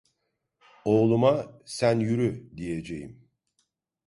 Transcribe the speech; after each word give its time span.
Oğluma, 0.85 1.59
"Sen 1.65 1.99
yürü!" 1.99 2.57
diyeceğim. 2.57 3.27